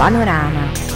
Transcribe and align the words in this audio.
Panoráma. 0.00 0.89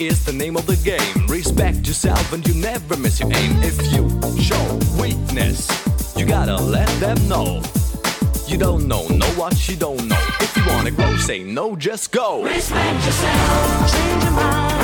is 0.00 0.24
the 0.24 0.32
name 0.32 0.56
of 0.56 0.66
the 0.66 0.76
game. 0.76 1.26
Respect 1.26 1.86
yourself 1.86 2.32
and 2.32 2.46
you 2.46 2.54
never 2.54 2.96
miss 2.96 3.20
your 3.20 3.32
aim. 3.34 3.52
If 3.62 3.76
you 3.92 4.08
show 4.40 4.78
weakness, 5.00 5.68
you 6.16 6.26
gotta 6.26 6.56
let 6.56 6.88
them 7.00 7.16
know. 7.28 7.62
You 8.46 8.58
don't 8.58 8.86
know, 8.86 9.06
know 9.08 9.30
what 9.36 9.68
you 9.68 9.76
don't 9.76 10.06
know. 10.06 10.26
If 10.40 10.56
you 10.56 10.62
wanna 10.66 10.90
grow, 10.90 11.16
say 11.16 11.42
no, 11.42 11.76
just 11.76 12.12
go. 12.12 12.44
Respect 12.44 13.04
yourself, 13.04 13.92
change 13.92 14.22
your 14.24 14.32
mind. 14.32 14.77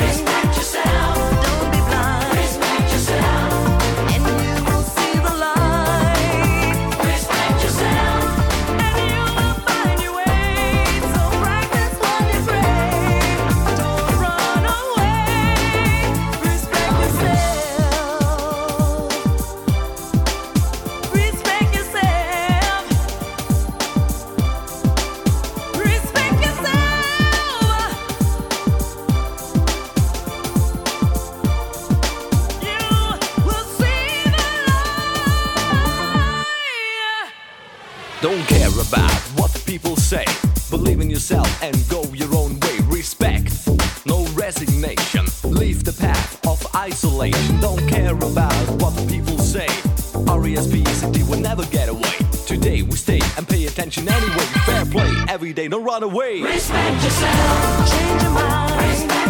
Don't 47.61 47.87
care 47.89 48.15
about 48.15 48.53
what 48.81 48.95
the 48.97 49.07
people 49.09 49.39
say. 49.39 49.69
R-E-S-P-E-C-T 50.29 51.23
will 51.25 51.41
never 51.41 51.65
get 51.67 51.89
away. 51.89 52.17
Today 52.47 52.83
we 52.83 52.97
stay 52.97 53.21
and 53.37 53.49
pay 53.49 53.67
attention 53.67 54.09
anyway. 54.09 54.45
Fair 54.67 54.85
play 54.85 55.11
every 55.29 55.53
day, 55.53 55.69
don't 55.69 55.85
run 55.85 56.03
away. 56.03 56.43
Respect 56.43 57.03
yourself. 57.03 57.91
Change 57.91 58.23
your 58.23 58.33
mind. 58.33 58.91
Respect 58.91 59.24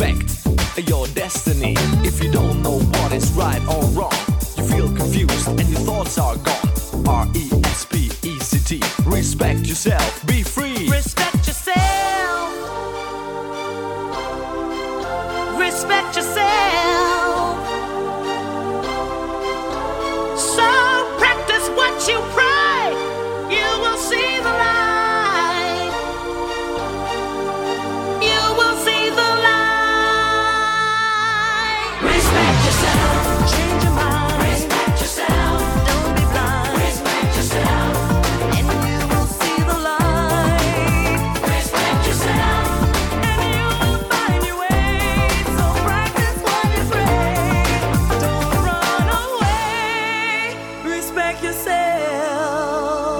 Respekt. 0.00 0.39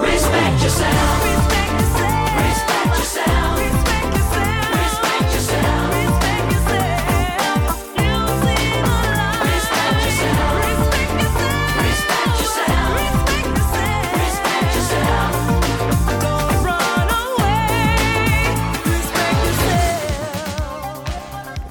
Respect 0.01 0.63
yourself. 0.63 1.30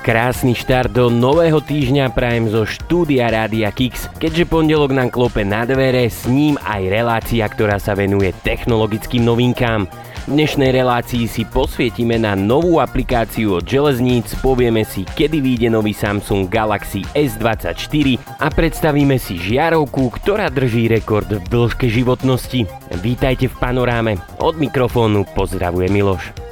Krásny 0.09 0.58
štart 0.58 0.90
do 0.90 1.14
nového 1.14 1.62
týždňa 1.62 2.09
prajem 2.18 2.50
zo 2.50 2.66
štúdia 2.66 3.30
Rádia 3.30 3.70
Kix. 3.70 4.09
Keďže 4.18 4.50
pondelok 4.50 4.90
nám 4.90 5.14
klope 5.14 5.46
na 5.46 5.70
dvere, 5.70 6.09
s 6.09 6.25
ním 6.25 6.58
aj 6.66 6.81
relácia, 6.90 7.46
ktorá 7.46 7.78
sa 7.78 7.94
venuje 7.94 8.34
technologickým 8.41 9.22
novinkám. 9.22 9.85
V 10.26 10.34
dnešnej 10.34 10.73
relácii 10.73 11.29
si 11.29 11.46
posvietime 11.46 12.17
na 12.17 12.34
novú 12.34 12.82
aplikáciu 12.82 13.61
od 13.61 13.70
železníc, 13.70 14.34
povieme 14.41 14.82
si, 14.82 15.06
kedy 15.06 15.46
vyjde 15.46 15.70
nový 15.70 15.94
Samsung 15.94 16.50
Galaxy 16.50 17.05
S24 17.14 18.17
a 18.41 18.50
predstavíme 18.50 19.22
si 19.22 19.38
žiarovku, 19.38 20.09
ktorá 20.09 20.50
drží 20.50 20.90
rekord 20.90 21.29
v 21.29 21.46
dĺžke 21.53 21.85
životnosti. 21.85 22.66
Vítajte 23.05 23.46
v 23.46 23.55
panoráme. 23.62 24.17
Od 24.41 24.58
mikrofónu 24.58 25.29
pozdravuje 25.38 25.85
Miloš. 25.94 26.48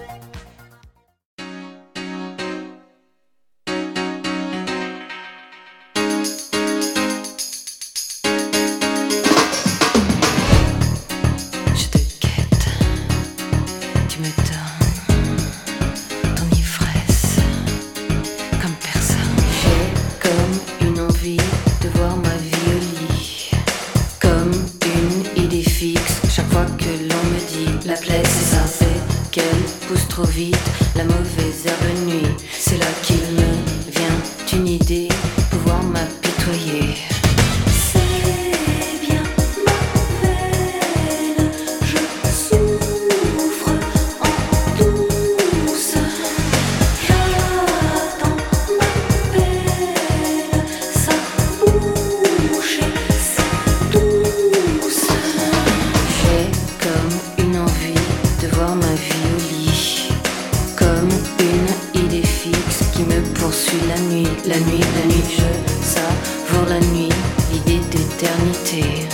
la 63.87 63.99
nuit, 63.99 64.27
la 64.45 64.59
nuit, 64.59 64.79
la 64.79 65.05
nuit, 65.05 65.23
je 65.29 65.85
savoure 65.85 66.67
la 66.69 66.79
nuit, 66.79 67.09
l'idée 67.51 67.81
d'éternité. 67.91 69.07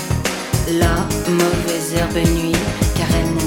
La 0.79 1.07
mauvaise 1.29 1.93
herbe 1.95 2.27
nuit, 2.29 2.55
car 2.95 3.07
elle 3.19 3.42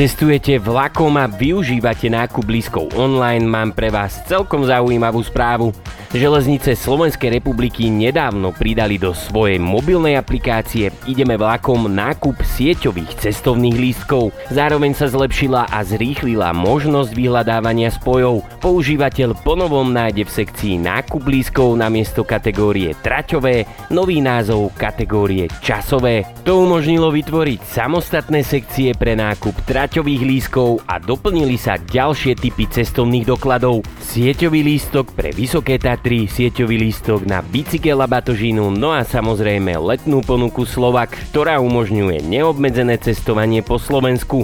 Cestujete 0.00 0.56
vlakom 0.56 1.12
a 1.20 1.28
využívate 1.28 2.08
nákup 2.08 2.48
blízkou 2.48 2.88
online, 2.96 3.44
mám 3.44 3.76
pre 3.76 3.92
vás 3.92 4.24
celkom 4.24 4.64
zaujímavú 4.64 5.20
správu. 5.20 5.76
Železnice 6.16 6.72
Slovenskej 6.72 7.36
republiky 7.36 7.92
nedávno 7.92 8.48
pridali 8.56 8.96
do 8.96 9.12
svojej 9.12 9.60
mobilnej 9.60 10.16
aplikácie 10.16 10.88
Ideme 11.04 11.36
vlakom 11.36 11.84
nákup 11.84 12.40
sieťových 12.60 13.16
cestovných 13.16 13.80
lístkov. 13.80 14.36
Zároveň 14.52 14.92
sa 14.92 15.08
zlepšila 15.08 15.72
a 15.72 15.80
zrýchlila 15.80 16.52
možnosť 16.52 17.16
vyhľadávania 17.16 17.88
spojov. 17.88 18.44
Používateľ 18.60 19.32
ponovom 19.40 19.88
nájde 19.88 20.28
v 20.28 20.34
sekcii 20.44 20.74
nákup 20.84 21.24
lístkov 21.24 21.80
na 21.80 21.88
miesto 21.88 22.20
kategórie 22.20 22.92
traťové 23.00 23.64
nový 23.88 24.20
názov 24.20 24.76
kategórie 24.76 25.48
časové. 25.64 26.28
To 26.44 26.68
umožnilo 26.68 27.08
vytvoriť 27.08 27.64
samostatné 27.64 28.44
sekcie 28.44 28.92
pre 28.92 29.16
nákup 29.16 29.64
traťových 29.64 30.20
lístkov 30.20 30.84
a 30.84 31.00
doplnili 31.00 31.56
sa 31.56 31.80
ďalšie 31.80 32.36
typy 32.36 32.68
cestovných 32.68 33.24
dokladov. 33.24 33.88
Sieťový 34.04 34.60
lístok 34.60 35.16
pre 35.16 35.32
Vysoké 35.32 35.80
Tatry, 35.80 36.28
sieťový 36.28 36.76
lístok 36.76 37.24
na 37.24 37.40
bicykel 37.40 37.96
a 37.96 38.10
batožinu, 38.10 38.68
no 38.68 38.92
a 38.92 39.00
samozrejme 39.00 39.80
letnú 39.80 40.20
ponuku 40.20 40.68
Slovak, 40.68 41.16
ktorá 41.32 41.56
umožňuje 41.56 42.20
neo 42.20 42.49
neobmedzené 42.50 42.98
cestovanie 42.98 43.62
po 43.62 43.78
Slovensku. 43.78 44.42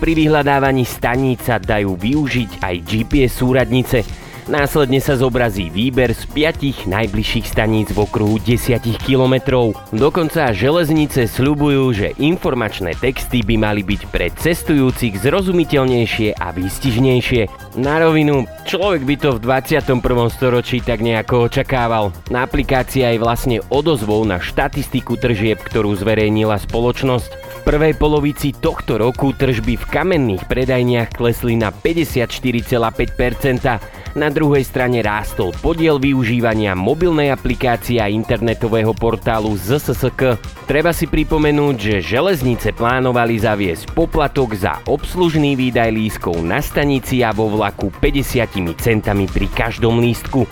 Pri 0.00 0.16
vyhľadávaní 0.16 0.88
staníc 0.88 1.44
sa 1.52 1.60
dajú 1.60 2.00
využiť 2.00 2.64
aj 2.64 2.74
GPS 2.80 3.44
súradnice– 3.44 4.00
Následne 4.50 4.98
sa 4.98 5.14
zobrazí 5.14 5.70
výber 5.70 6.10
z 6.10 6.26
piatich 6.26 6.90
najbližších 6.90 7.46
staníc 7.46 7.94
v 7.94 8.02
okruhu 8.02 8.42
10 8.42 8.82
kilometrov. 9.06 9.78
Dokonca 9.94 10.50
železnice 10.50 11.30
sľubujú, 11.30 11.94
že 11.94 12.18
informačné 12.18 12.98
texty 12.98 13.46
by 13.46 13.54
mali 13.54 13.86
byť 13.86 14.02
pre 14.10 14.34
cestujúcich 14.34 15.22
zrozumiteľnejšie 15.22 16.42
a 16.42 16.50
výstižnejšie. 16.50 17.46
Na 17.78 18.02
rovinu, 18.02 18.50
človek 18.66 19.06
by 19.06 19.14
to 19.14 19.38
v 19.38 19.46
21. 19.46 20.02
storočí 20.34 20.82
tak 20.82 21.06
nejako 21.06 21.46
očakával. 21.46 22.10
Aplikácia 22.34 23.14
je 23.14 23.22
vlastne 23.22 23.62
odozvou 23.70 24.26
na 24.26 24.42
štatistiku 24.42 25.22
tržieb, 25.22 25.62
ktorú 25.62 25.94
zverejnila 25.94 26.58
spoločnosť. 26.58 27.30
V 27.62 27.70
prvej 27.70 27.94
polovici 27.94 28.50
tohto 28.50 28.98
roku 28.98 29.30
tržby 29.30 29.78
v 29.78 29.86
kamenných 29.86 30.50
predajniach 30.50 31.14
klesli 31.14 31.54
na 31.54 31.70
54,5%, 31.70 34.01
na 34.14 34.28
druhej 34.28 34.64
strane 34.64 35.00
rástol 35.00 35.52
podiel 35.60 35.96
využívania 35.96 36.72
mobilnej 36.76 37.32
aplikácie 37.32 38.00
a 38.00 38.10
internetového 38.10 38.92
portálu 38.92 39.52
ZSSK. 39.56 40.40
Treba 40.68 40.92
si 40.92 41.08
pripomenúť, 41.08 41.76
že 41.76 42.04
železnice 42.04 42.76
plánovali 42.76 43.40
zaviesť 43.40 43.92
poplatok 43.96 44.56
za 44.56 44.80
obslužný 44.84 45.56
výdaj 45.56 45.90
lískov 45.92 46.40
na 46.40 46.60
stanici 46.60 47.24
a 47.24 47.32
vo 47.32 47.48
vlaku 47.52 47.88
50 47.88 48.76
centami 48.78 49.24
pri 49.28 49.46
každom 49.52 50.00
lístku. 50.00 50.44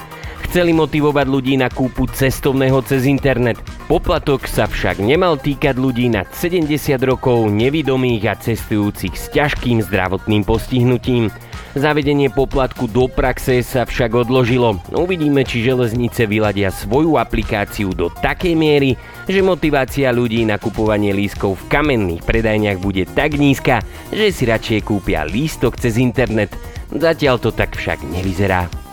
Chceli 0.50 0.74
motivovať 0.74 1.26
ľudí 1.30 1.54
na 1.54 1.70
kúpu 1.70 2.10
cestovného 2.10 2.82
cez 2.82 3.06
internet. 3.06 3.54
Poplatok 3.86 4.50
sa 4.50 4.66
však 4.66 4.98
nemal 4.98 5.38
týkať 5.38 5.78
ľudí 5.78 6.10
nad 6.10 6.26
70 6.26 6.98
rokov, 7.06 7.46
nevidomých 7.54 8.22
a 8.26 8.34
cestujúcich 8.34 9.14
s 9.14 9.30
ťažkým 9.30 9.78
zdravotným 9.86 10.42
postihnutím. 10.42 11.30
Zavedenie 11.70 12.34
poplatku 12.34 12.90
do 12.90 13.06
praxe 13.06 13.62
sa 13.62 13.86
však 13.86 14.26
odložilo. 14.26 14.82
Uvidíme, 14.90 15.46
či 15.46 15.62
železnice 15.62 16.26
vyladia 16.26 16.74
svoju 16.74 17.14
aplikáciu 17.14 17.94
do 17.94 18.10
takej 18.10 18.58
miery, 18.58 18.98
že 19.30 19.38
motivácia 19.38 20.10
ľudí 20.10 20.42
na 20.42 20.58
kupovanie 20.58 21.14
lístkov 21.14 21.62
v 21.62 21.68
kamenných 21.70 22.26
predajniach 22.26 22.82
bude 22.82 23.06
tak 23.14 23.38
nízka, 23.38 23.86
že 24.10 24.34
si 24.34 24.50
radšej 24.50 24.82
kúpia 24.82 25.22
lístok 25.22 25.78
cez 25.78 25.94
internet. 25.94 26.50
Zatiaľ 26.90 27.38
to 27.38 27.54
tak 27.54 27.78
však 27.78 28.02
nevyzerá. 28.02 28.89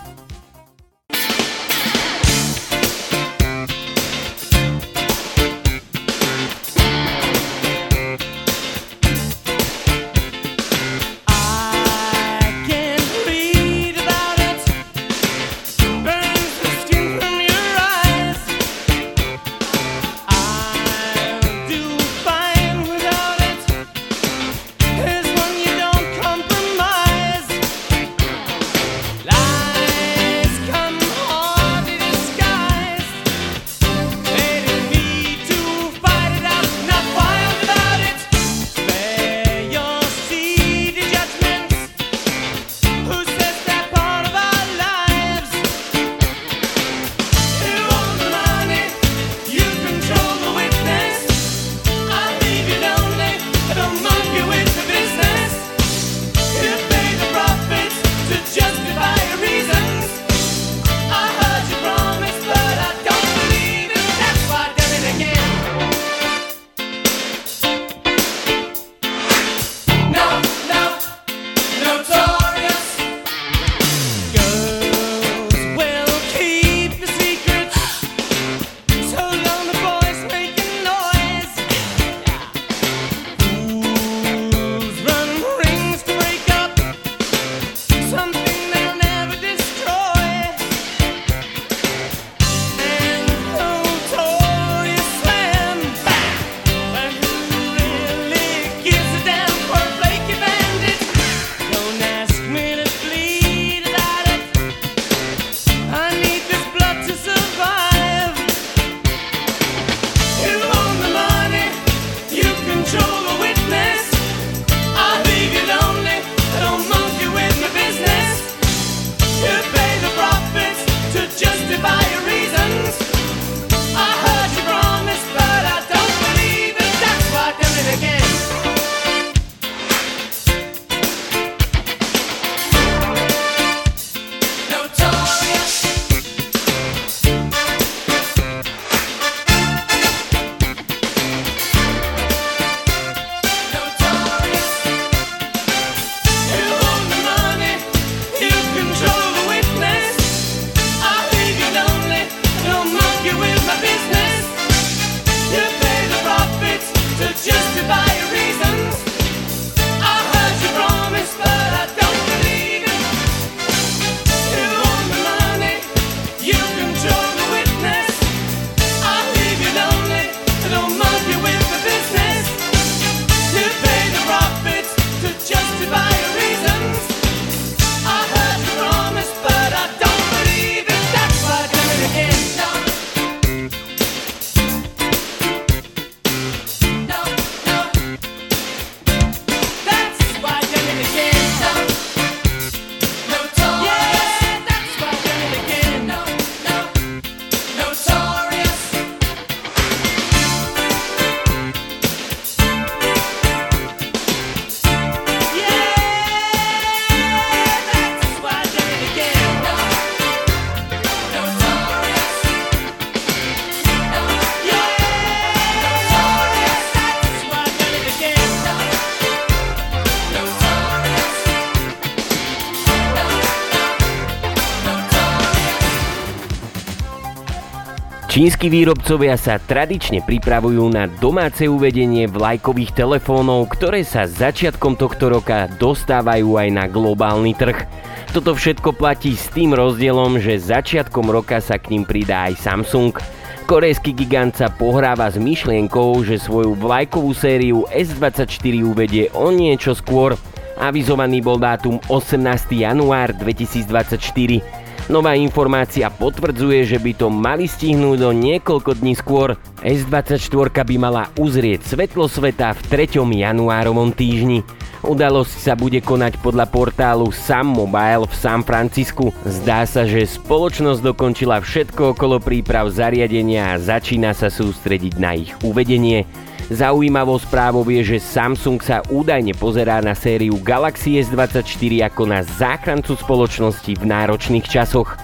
Čínsky 228.38 228.70
výrobcovia 228.70 229.34
sa 229.34 229.58
tradične 229.58 230.22
pripravujú 230.22 230.94
na 230.94 231.10
domáce 231.10 231.66
uvedenie 231.66 232.30
vlajkových 232.30 232.94
telefónov, 232.94 233.66
ktoré 233.66 234.06
sa 234.06 234.30
začiatkom 234.30 234.94
tohto 234.94 235.26
roka 235.26 235.66
dostávajú 235.82 236.54
aj 236.54 236.68
na 236.70 236.86
globálny 236.86 237.58
trh. 237.58 237.82
Toto 238.30 238.54
všetko 238.54 238.94
platí 238.94 239.34
s 239.34 239.50
tým 239.50 239.74
rozdielom, 239.74 240.38
že 240.38 240.54
začiatkom 240.54 241.26
roka 241.34 241.58
sa 241.58 241.82
k 241.82 241.90
ním 241.90 242.06
pridá 242.06 242.46
aj 242.46 242.62
Samsung. 242.62 243.18
Korejský 243.66 244.14
gigant 244.14 244.54
sa 244.54 244.70
pohráva 244.70 245.26
s 245.26 245.34
myšlienkou, 245.34 246.22
že 246.22 246.38
svoju 246.38 246.78
vlajkovú 246.78 247.34
sériu 247.34 247.90
S24 247.90 248.46
uvedie 248.86 249.34
o 249.34 249.50
niečo 249.50 249.98
skôr. 249.98 250.38
Avizovaný 250.78 251.42
bol 251.42 251.58
dátum 251.58 251.98
18. 252.06 252.70
január 252.70 253.34
2024. 253.34 254.77
Nová 255.08 255.32
informácia 255.40 256.12
potvrdzuje, 256.12 256.84
že 256.84 257.00
by 257.00 257.12
to 257.16 257.32
mali 257.32 257.64
stihnúť 257.64 258.20
do 258.20 258.28
niekoľko 258.28 259.00
dní 259.00 259.16
skôr. 259.16 259.56
S24 259.80 260.84
by 260.84 260.96
mala 261.00 261.32
uzrieť 261.40 261.80
svetlo 261.80 262.28
sveta 262.28 262.76
v 262.76 263.08
3. 263.08 263.16
januárovom 263.16 264.12
týždni. 264.12 264.68
Udalosť 265.00 265.54
sa 265.64 265.72
bude 265.72 266.04
konať 266.04 266.36
podľa 266.44 266.68
portálu 266.68 267.32
Sam 267.32 267.72
Mobile 267.72 268.28
v 268.28 268.34
San 268.36 268.60
Francisku. 268.60 269.32
Zdá 269.48 269.88
sa, 269.88 270.04
že 270.04 270.28
spoločnosť 270.28 271.00
dokončila 271.00 271.64
všetko 271.64 272.12
okolo 272.12 272.36
príprav 272.36 272.92
zariadenia 272.92 273.72
a 273.72 273.80
začína 273.80 274.36
sa 274.36 274.52
sústrediť 274.52 275.16
na 275.16 275.32
ich 275.32 275.56
uvedenie. 275.64 276.28
Zaujímavou 276.68 277.40
správou 277.40 277.80
je, 277.88 278.04
že 278.04 278.18
Samsung 278.20 278.76
sa 278.84 279.00
údajne 279.08 279.56
pozerá 279.56 280.04
na 280.04 280.12
sériu 280.12 280.60
Galaxy 280.60 281.16
S24 281.16 282.12
ako 282.12 282.28
na 282.28 282.44
záchrancu 282.44 283.16
spoločnosti 283.16 283.88
v 283.96 284.04
náročných 284.04 284.68
časoch. 284.68 285.16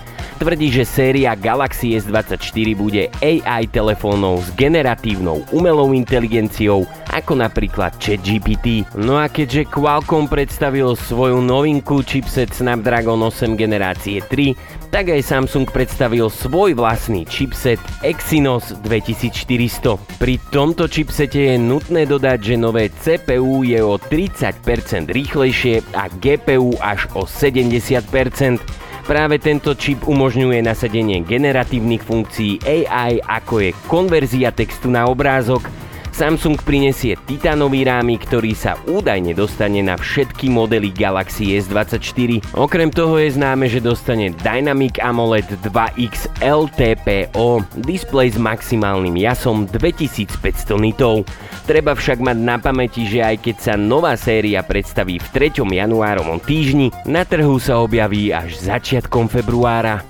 Tvrdí, 0.45 0.69
že 0.69 0.85
séria 0.85 1.33
Galaxy 1.33 1.97
S24 1.97 2.77
bude 2.77 3.09
AI 3.25 3.65
telefónov 3.65 4.45
s 4.45 4.53
generatívnou 4.53 5.41
umelou 5.57 5.97
inteligenciou, 5.97 6.85
ako 7.17 7.41
napríklad 7.41 7.97
ChatGPT. 7.97 8.85
No 8.93 9.17
a 9.17 9.33
keďže 9.33 9.65
Qualcomm 9.73 10.29
predstavil 10.29 11.01
svoju 11.01 11.41
novinku 11.41 12.05
chipset 12.05 12.53
Snapdragon 12.53 13.25
8 13.25 13.57
generácie 13.57 14.21
3, 14.21 14.93
tak 14.93 15.17
aj 15.17 15.25
Samsung 15.25 15.65
predstavil 15.65 16.29
svoj 16.29 16.77
vlastný 16.77 17.25
chipset 17.25 17.81
Exynos 18.05 18.77
2400. 18.85 19.97
Pri 20.21 20.37
tomto 20.53 20.93
chipsete 20.93 21.41
je 21.41 21.57
nutné 21.57 22.05
dodať, 22.05 22.53
že 22.53 22.61
nové 22.61 22.93
CPU 22.93 23.65
je 23.65 23.81
o 23.81 23.97
30% 23.97 25.09
rýchlejšie 25.09 25.97
a 25.97 26.13
GPU 26.13 26.77
až 26.85 27.09
o 27.17 27.25
70%. 27.25 28.85
Práve 29.05 29.37
tento 29.37 29.77
čip 29.77 30.09
umožňuje 30.09 30.65
nasadenie 30.65 31.21
generatívnych 31.21 32.01
funkcií 32.01 32.57
AI, 32.65 33.21
ako 33.21 33.61
je 33.61 33.71
konverzia 33.85 34.49
textu 34.49 34.89
na 34.89 35.05
obrázok, 35.05 35.69
Samsung 36.15 36.63
prinesie 36.63 37.19
titánový 37.27 37.83
rámik, 37.83 38.23
ktorý 38.31 38.55
sa 38.55 38.79
údajne 38.87 39.35
dostane 39.35 39.83
na 39.83 39.99
všetky 39.99 40.47
modely 40.47 40.95
Galaxy 40.95 41.59
S24. 41.59 42.55
Okrem 42.55 42.87
toho 42.95 43.19
je 43.19 43.35
známe, 43.35 43.67
že 43.67 43.83
dostane 43.83 44.31
Dynamic 44.31 45.03
AMOLED 45.03 45.59
2X 45.67 46.39
LTPO, 46.39 47.67
displej 47.83 48.31
s 48.31 48.39
maximálnym 48.39 49.19
jasom 49.19 49.67
2500 49.67 50.39
nitov. 50.79 51.27
Treba 51.67 51.99
však 51.99 52.23
mať 52.23 52.39
na 52.39 52.63
pamäti, 52.63 53.11
že 53.11 53.19
aj 53.19 53.51
keď 53.51 53.57
sa 53.59 53.75
nová 53.75 54.15
séria 54.15 54.63
predstaví 54.63 55.19
v 55.19 55.51
3. 55.51 55.67
januárovom 55.67 56.39
týždni, 56.39 56.95
na 57.11 57.27
trhu 57.27 57.59
sa 57.59 57.83
objaví 57.83 58.31
až 58.31 58.55
začiatkom 58.63 59.27
februára. 59.27 60.07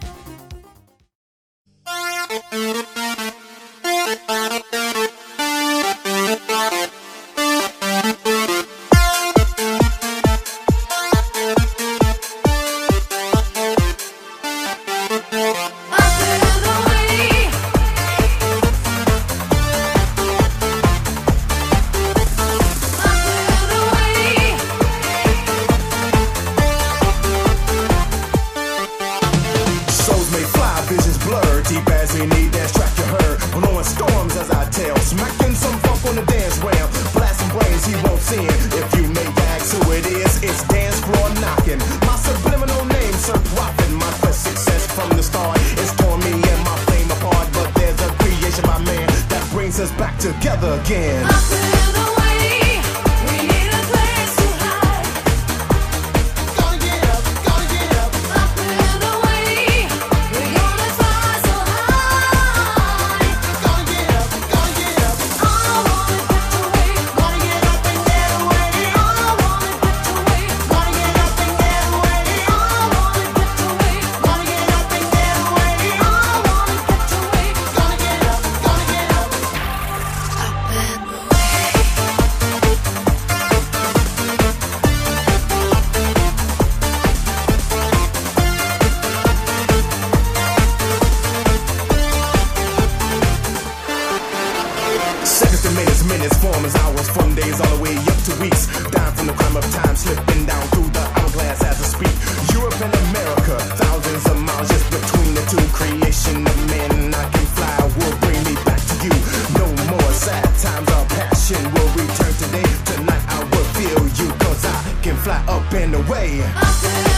Away. 115.95 117.14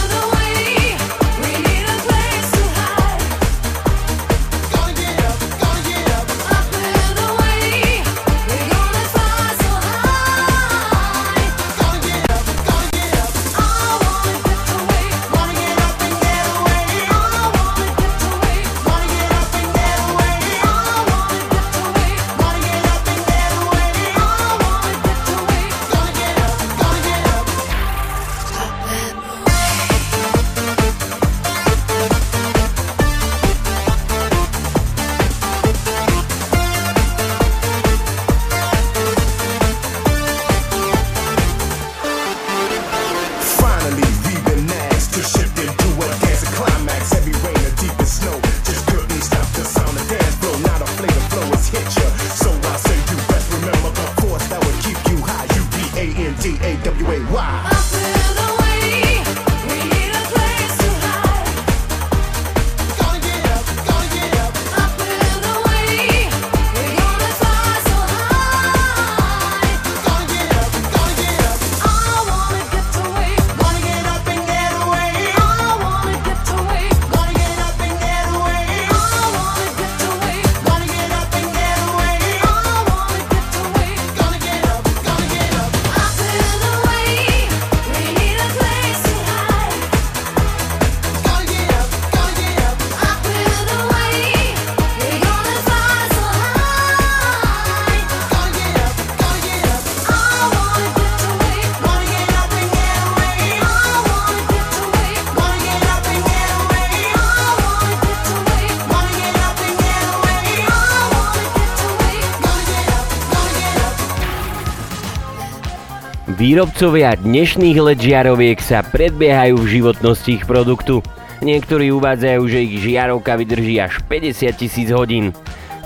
Výrobcovia 116.37 117.17
dnešných 117.17 117.81
LED 117.81 118.13
žiaroviek 118.13 118.61
sa 118.61 118.85
predbiehajú 118.85 119.57
v 119.57 119.81
životnosti 119.81 120.37
ich 120.37 120.45
produktu. 120.45 121.01
Niektorí 121.41 121.89
uvádzajú, 121.89 122.41
že 122.45 122.61
ich 122.61 122.77
žiarovka 122.77 123.41
vydrží 123.41 123.81
až 123.81 124.05
50 124.05 124.53
tisíc 124.53 124.93
hodín. 124.93 125.33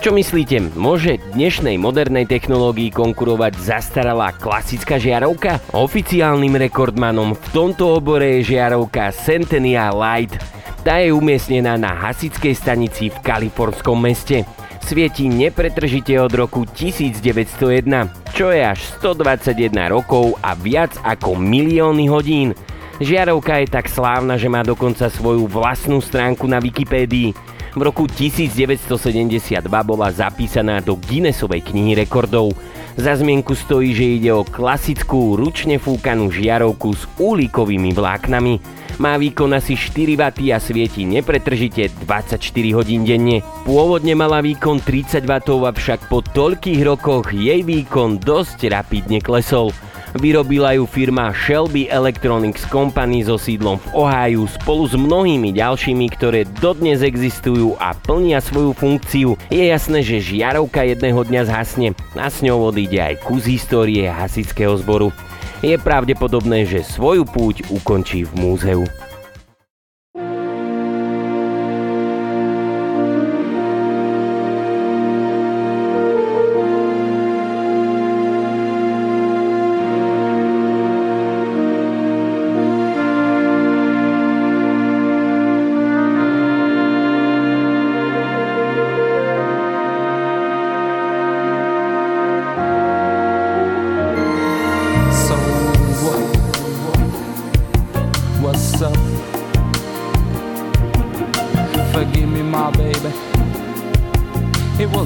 Čo 0.04 0.12
myslíte, 0.12 0.76
môže 0.76 1.24
dnešnej 1.32 1.80
modernej 1.80 2.28
technológii 2.28 2.92
konkurovať 2.92 3.64
zastaralá 3.64 4.36
klasická 4.36 5.00
žiarovka? 5.00 5.64
Oficiálnym 5.72 6.60
rekordmanom 6.60 7.32
v 7.32 7.46
tomto 7.56 7.96
obore 7.96 8.44
je 8.44 8.52
žiarovka 8.52 9.16
Centennial 9.16 9.96
Light. 9.96 10.36
Tá 10.84 11.00
je 11.00 11.16
umiestnená 11.16 11.80
na 11.80 11.96
hasičskej 11.96 12.60
stanici 12.60 13.08
v 13.08 13.18
kalifornskom 13.24 13.96
meste. 13.96 14.44
Svieti 14.82 15.30
nepretržite 15.30 16.18
od 16.18 16.34
roku 16.34 16.66
1901, 16.66 18.34
čo 18.34 18.50
je 18.50 18.62
až 18.66 18.80
121 19.00 19.72
rokov 19.88 20.36
a 20.42 20.58
viac 20.58 20.98
ako 21.06 21.38
milióny 21.38 22.10
hodín. 22.10 22.58
Žiarovka 23.02 23.66
je 23.66 23.68
tak 23.70 23.90
slávna, 23.90 24.38
že 24.38 24.46
má 24.46 24.62
dokonca 24.62 25.10
svoju 25.10 25.50
vlastnú 25.50 25.98
stránku 26.02 26.46
na 26.46 26.62
Wikipédii. 26.62 27.34
V 27.72 27.82
roku 27.82 28.06
1972 28.06 29.64
bola 29.64 30.12
zapísaná 30.12 30.84
do 30.84 31.00
Guinnessovej 31.00 31.66
knihy 31.66 31.96
rekordov. 31.96 32.52
Za 33.00 33.16
zmienku 33.16 33.56
stojí, 33.56 33.96
že 33.96 34.20
ide 34.20 34.32
o 34.36 34.44
klasickú 34.44 35.40
ručne 35.40 35.80
fúkanú 35.80 36.28
žiarovku 36.28 36.92
s 36.92 37.08
uhlíkovými 37.16 37.96
vláknami. 37.96 38.60
Má 39.00 39.16
výkon 39.16 39.56
asi 39.56 39.80
4 39.80 40.20
W 40.20 40.52
a 40.52 40.60
svieti 40.60 41.08
nepretržite 41.08 41.90
24 42.04 42.38
hodín 42.76 43.08
denne. 43.08 43.40
Pôvodne 43.64 44.14
mala 44.14 44.44
výkon 44.44 44.84
30 44.84 45.24
W, 45.24 45.34
avšak 45.72 46.12
po 46.12 46.20
toľkých 46.20 46.82
rokoch 46.84 47.32
jej 47.32 47.64
výkon 47.64 48.20
dosť 48.20 48.68
rapidne 48.68 49.24
klesol. 49.24 49.72
Vyrobila 50.12 50.76
ju 50.76 50.84
firma 50.84 51.32
Shelby 51.32 51.88
Electronics 51.88 52.68
Company 52.68 53.24
so 53.24 53.40
sídlom 53.40 53.80
v 53.80 53.88
Ohio 53.96 54.44
spolu 54.44 54.84
s 54.84 54.92
mnohými 54.92 55.56
ďalšími, 55.56 56.06
ktoré 56.20 56.44
dodnes 56.60 57.00
existujú 57.00 57.80
a 57.80 57.96
plnia 57.96 58.44
svoju 58.44 58.76
funkciu. 58.76 59.40
Je 59.48 59.72
jasné, 59.72 60.04
že 60.04 60.20
žiarovka 60.20 60.84
jedného 60.84 61.24
dňa 61.24 61.42
zhasne 61.48 61.96
a 62.20 62.28
s 62.28 62.44
ňou 62.44 62.76
odíde 62.76 63.00
aj 63.00 63.24
kus 63.24 63.48
histórie 63.48 64.04
hasického 64.12 64.76
zboru. 64.76 65.16
Je 65.64 65.80
pravdepodobné, 65.80 66.68
že 66.68 66.84
svoju 66.84 67.24
púť 67.24 67.72
ukončí 67.72 68.28
v 68.28 68.32
múzeu. 68.36 68.84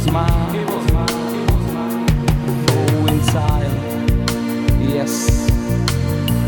It 0.05 0.11
was 0.11 0.13
mine. 0.13 0.55
It 0.55 0.67
was 0.69 0.91
mine. 0.91 2.05
Oh. 2.69 3.07
Yes, 4.79 5.49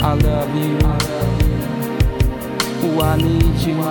I 0.04 0.14
love 0.14 0.56
you. 0.56 0.78
Oh, 2.84 3.02
I 3.02 3.18
need 3.18 3.56
you. 3.66 3.82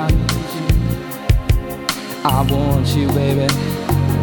I 2.24 2.42
want 2.48 2.87
you, 2.94 3.09
baby. 3.09 3.46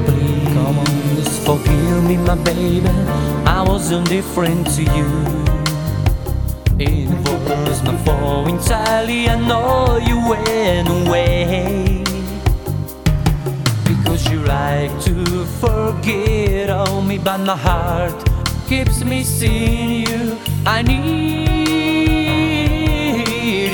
Please 0.06 0.54
Come 0.54 0.80
on. 0.80 0.86
forgive 1.46 2.04
me, 2.06 2.16
my 2.18 2.36
baby. 2.36 2.88
I 3.46 3.64
was 3.68 3.92
indifferent 3.92 4.68
to 4.76 4.84
you. 4.84 5.08
It 6.80 7.10
was 7.68 7.84
my 7.84 7.98
fault 8.06 8.48
entirely. 8.48 9.28
I 9.28 9.36
know 9.46 9.98
you 9.98 10.18
went 10.30 10.88
away. 10.88 11.93
Like 14.46 14.92
to 15.06 15.46
forget 15.62 16.70
on 16.70 17.08
me, 17.08 17.18
but 17.18 17.40
my 17.40 17.56
heart 17.56 18.14
keeps 18.68 19.04
missing 19.04 20.06
you. 20.08 20.38
I 20.66 20.82
need 20.82 21.44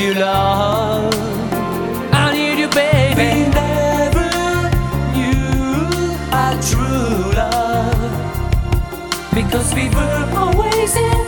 you, 0.01 0.13
love. 0.13 1.13
I 2.13 2.31
need 2.33 2.59
you, 2.59 2.69
baby. 2.69 3.49
Never 3.49 4.29
knew 5.13 6.15
our 6.31 6.55
true 6.61 7.31
love 7.33 8.13
because 9.33 9.73
we 9.73 9.89
were 9.89 10.29
always 10.35 10.95
in 10.95 11.25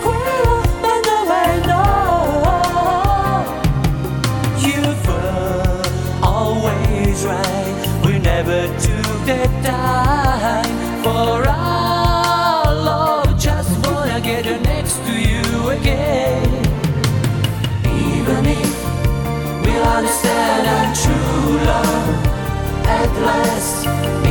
last 23.21 23.85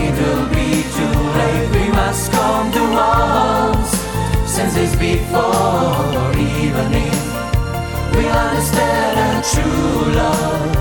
it'll 0.04 0.46
be 0.50 0.82
too 0.96 1.18
late. 1.38 1.68
We 1.76 1.86
must 1.92 2.30
come 2.32 2.72
to 2.72 2.82
once 2.92 3.90
since 4.50 4.76
it's 4.76 4.96
before 4.96 6.30
even 6.36 6.88
if 7.08 7.20
we 8.16 8.24
understand 8.26 9.14
our 9.26 9.42
true 9.52 10.12
love. 10.20 10.76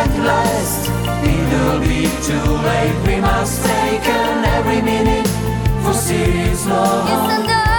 At 0.00 0.10
last 0.28 0.88
it'll 1.34 1.80
be 1.80 2.02
too 2.28 2.50
late. 2.68 2.96
We 3.06 3.20
must 3.20 3.62
take 3.64 4.06
an 4.08 4.44
every 4.44 4.80
minute 4.82 5.28
for 5.82 5.94
serious 5.94 6.66
love 6.66 7.08
Yes, 7.08 7.30
I 7.30 7.46
love 7.46 7.71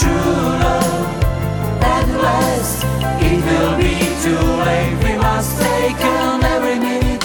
true 0.00 0.48
love. 0.64 1.24
At 1.82 2.06
last, 2.22 2.84
it 3.20 3.38
will 3.48 3.76
be 3.76 3.96
too 4.24 4.46
late. 4.68 4.96
We 5.04 5.18
must 5.18 5.60
take 5.60 6.00
every 6.54 6.78
minute 6.78 7.24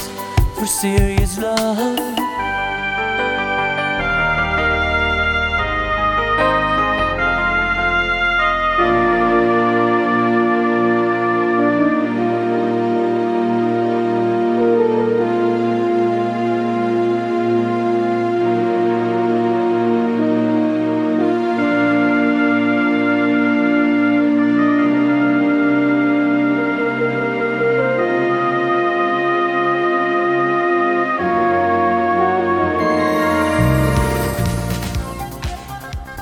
for 0.56 0.66
serious 0.66 1.38
love. 1.38 2.23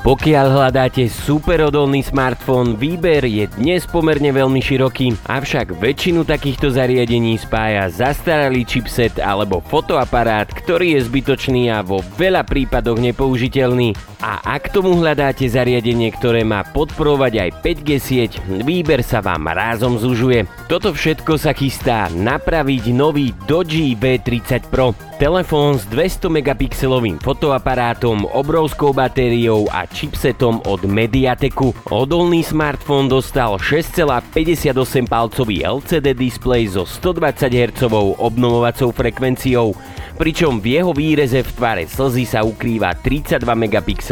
Pokiaľ 0.03 0.47
hľadáte 0.51 1.07
superodolný 1.07 2.03
smartfón, 2.03 2.75
výber 2.75 3.23
je 3.23 3.47
dnes 3.55 3.87
pomerne 3.87 4.35
veľmi 4.35 4.59
široký, 4.59 5.15
avšak 5.31 5.79
väčšinu 5.79 6.27
takýchto 6.27 6.75
zariadení 6.75 7.39
spája 7.39 7.87
zastaralý 7.87 8.67
chipset 8.67 9.23
alebo 9.23 9.63
fotoaparát, 9.63 10.51
ktorý 10.51 10.99
je 10.99 11.07
zbytočný 11.07 11.71
a 11.71 11.87
vo 11.87 12.03
veľa 12.19 12.43
prípadoch 12.43 12.99
nepoužiteľný. 12.99 14.12
A 14.23 14.39
ak 14.55 14.71
tomu 14.71 15.03
hľadáte 15.03 15.43
zariadenie, 15.51 16.15
ktoré 16.15 16.47
má 16.47 16.63
podporovať 16.63 17.33
aj 17.43 17.51
5G 17.59 17.91
sieť, 17.99 18.33
výber 18.63 19.03
sa 19.03 19.19
vám 19.19 19.51
rázom 19.51 19.99
zužuje. 19.99 20.47
Toto 20.71 20.95
všetko 20.95 21.35
sa 21.35 21.51
chystá 21.51 22.07
napraviť 22.07 22.95
nový 22.95 23.35
Doji 23.51 23.99
V30 23.99 24.71
Pro. 24.71 24.95
Telefón 25.19 25.79
s 25.79 25.87
200 25.91 26.35
megapixelovým 26.35 27.19
fotoaparátom, 27.23 28.27
obrovskou 28.31 28.91
batériou 28.91 29.71
a 29.71 29.87
chipsetom 29.87 30.63
od 30.67 30.83
Mediateku. 30.87 31.75
Odolný 31.91 32.43
smartfón 32.43 33.07
dostal 33.07 33.59
6,58 33.59 35.07
palcový 35.07 35.63
LCD 35.63 36.15
displej 36.15 36.75
so 36.75 36.83
120 36.87 37.39
Hz 37.55 37.87
obnovovacou 38.19 38.91
frekvenciou, 38.91 39.79
pričom 40.19 40.59
v 40.59 40.79
jeho 40.79 40.91
výreze 40.91 41.43
v 41.43 41.51
tvare 41.55 41.85
slzy 41.87 42.27
sa 42.27 42.43
ukrýva 42.43 42.95
32 42.99 43.47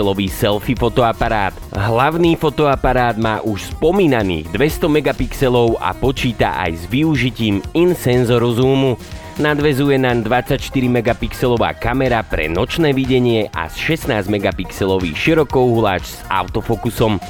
megapixelový 0.00 0.32
selfie 0.32 0.80
fotoaparát. 0.80 1.52
Hlavný 1.76 2.32
fotoaparát 2.32 3.20
má 3.20 3.44
už 3.44 3.76
spomínaných 3.76 4.48
200 4.48 4.88
megapixelov 4.88 5.76
a 5.76 5.92
počíta 5.92 6.56
aj 6.56 6.72
s 6.72 6.84
využitím 6.88 7.60
in-senzoru 7.76 8.56
zoomu. 8.56 8.96
Nadvezuje 9.36 10.00
na 10.00 10.16
24 10.16 10.56
megapixelová 10.88 11.76
kamera 11.76 12.24
pre 12.24 12.48
nočné 12.48 12.96
videnie 12.96 13.52
a 13.52 13.68
16 13.68 14.24
megapixelový 14.32 15.12
širokouhláč 15.12 16.04
s 16.08 16.24
autofokusom. 16.32 17.20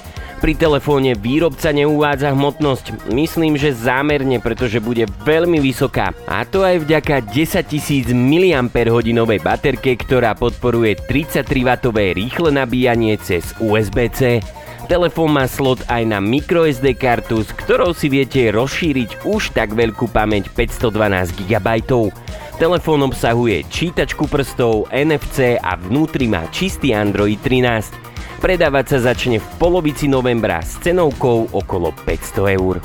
Pri 0.40 0.57
telefóne 0.57 1.12
výrobca 1.12 1.68
neuvádza 1.68 2.33
hmotnosť, 2.33 3.12
myslím, 3.12 3.61
že 3.61 3.76
zámerne, 3.76 4.40
pretože 4.40 4.81
bude 4.81 5.05
veľmi 5.05 5.61
vysoká. 5.61 6.16
A 6.24 6.48
to 6.48 6.64
aj 6.64 6.81
vďaka 6.88 7.29
10 7.29 7.61
000 7.68 8.16
mAh 8.16 9.37
baterke, 9.44 10.00
ktorá 10.00 10.33
podporuje 10.33 10.96
33W 10.96 12.16
rýchle 12.16 12.57
nabíjanie 12.57 13.20
cez 13.20 13.53
USB-C. 13.61 14.40
Telefón 14.88 15.37
má 15.37 15.44
slot 15.44 15.85
aj 15.92 16.09
na 16.09 16.24
microSD 16.24 16.96
kartu, 16.96 17.44
s 17.44 17.53
ktorou 17.53 17.92
si 17.92 18.09
viete 18.09 18.48
rozšíriť 18.48 19.29
už 19.29 19.53
tak 19.53 19.76
veľkú 19.76 20.09
pamäť 20.09 20.48
512 20.57 21.37
GB. 21.37 21.68
Telefón 22.57 23.05
obsahuje 23.05 23.68
čítačku 23.68 24.24
prstov, 24.24 24.88
NFC 24.88 25.61
a 25.61 25.76
vnútri 25.76 26.33
má 26.33 26.48
čistý 26.48 26.96
Android 26.96 27.37
13. 27.44 28.10
Predávať 28.40 28.96
sa 28.96 29.12
začne 29.12 29.37
v 29.37 29.48
polovici 29.61 30.09
novembra 30.09 30.64
s 30.64 30.81
cenovkou 30.81 31.53
okolo 31.53 31.92
500 32.09 32.57
eur. 32.57 32.81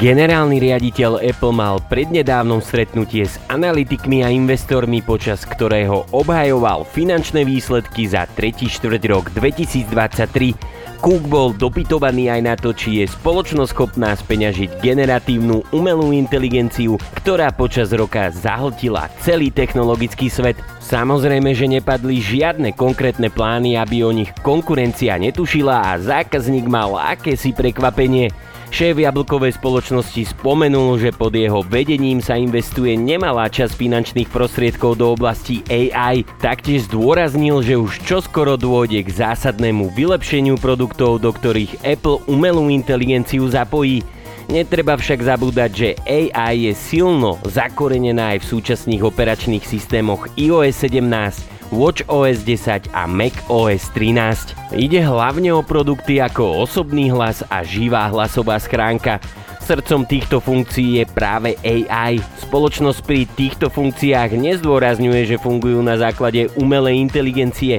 Generálny 0.00 0.64
riaditeľ 0.64 1.20
Apple 1.20 1.52
mal 1.52 1.76
prednedávnom 1.92 2.64
stretnutie 2.64 3.28
s 3.28 3.36
analytikmi 3.52 4.24
a 4.24 4.32
investormi, 4.32 5.04
počas 5.04 5.44
ktorého 5.44 6.08
obhajoval 6.08 6.88
finančné 6.88 7.44
výsledky 7.44 8.08
za 8.08 8.24
3. 8.24 8.64
štvrť 8.64 9.02
rok 9.12 9.28
2023. 9.36 10.56
Cook 11.04 11.24
bol 11.28 11.52
dopytovaný 11.52 12.32
aj 12.32 12.40
na 12.40 12.56
to, 12.56 12.72
či 12.72 13.04
je 13.04 13.12
spoločnosť 13.12 13.76
schopná 13.76 14.16
speňažiť 14.16 14.80
generatívnu 14.80 15.68
umelú 15.76 16.16
inteligenciu, 16.16 16.96
ktorá 17.20 17.52
počas 17.52 17.92
roka 17.92 18.32
zahltila 18.32 19.12
celý 19.20 19.52
technologický 19.52 20.32
svet. 20.32 20.56
Samozrejme, 20.80 21.52
že 21.52 21.68
nepadli 21.68 22.24
žiadne 22.24 22.72
konkrétne 22.72 23.28
plány, 23.28 23.76
aby 23.76 24.00
o 24.00 24.16
nich 24.16 24.32
konkurencia 24.40 25.20
netušila 25.20 25.92
a 25.92 26.00
zákazník 26.00 26.64
mal 26.64 26.96
akési 26.96 27.52
prekvapenie. 27.52 28.49
Šéf 28.70 29.02
jablkovej 29.02 29.58
spoločnosti 29.58 30.30
spomenul, 30.30 30.94
že 31.02 31.10
pod 31.10 31.34
jeho 31.34 31.66
vedením 31.66 32.22
sa 32.22 32.38
investuje 32.38 32.94
nemalá 32.94 33.50
časť 33.50 33.74
finančných 33.74 34.30
prostriedkov 34.30 34.94
do 34.94 35.10
oblasti 35.10 35.58
AI. 35.66 36.22
Taktiež 36.38 36.86
zdôraznil, 36.86 37.66
že 37.66 37.74
už 37.74 37.98
čoskoro 38.06 38.54
dôjde 38.54 39.02
k 39.02 39.10
zásadnému 39.10 39.90
vylepšeniu 39.90 40.54
produktov, 40.54 41.18
do 41.18 41.34
ktorých 41.34 41.82
Apple 41.82 42.22
umelú 42.30 42.70
inteligenciu 42.70 43.50
zapojí. 43.50 44.06
Netreba 44.46 44.94
však 44.94 45.18
zabúdať, 45.18 45.70
že 45.74 45.88
AI 46.06 46.70
je 46.70 46.72
silno 46.78 47.42
zakorenená 47.42 48.38
aj 48.38 48.46
v 48.46 48.50
súčasných 48.54 49.02
operačných 49.02 49.66
systémoch 49.66 50.30
iOS 50.38 50.86
17, 50.86 51.59
WatchOS 51.70 52.42
10 52.42 52.90
a 52.90 53.06
macOS 53.06 53.94
13. 53.94 54.74
Ide 54.74 55.06
hlavne 55.06 55.54
o 55.54 55.62
produkty 55.62 56.18
ako 56.18 56.66
osobný 56.66 57.14
hlas 57.14 57.46
a 57.46 57.62
živá 57.62 58.10
hlasová 58.10 58.58
schránka. 58.58 59.22
Srdcom 59.62 60.02
týchto 60.02 60.42
funkcií 60.42 60.98
je 60.98 61.04
práve 61.06 61.54
AI. 61.62 62.18
Spoločnosť 62.42 63.00
pri 63.06 63.22
týchto 63.38 63.70
funkciách 63.70 64.34
nezdôrazňuje, 64.34 65.30
že 65.30 65.38
fungujú 65.38 65.78
na 65.78 65.94
základe 65.94 66.50
umelej 66.58 66.98
inteligencie. 66.98 67.78